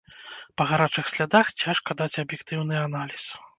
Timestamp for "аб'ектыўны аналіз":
2.25-3.31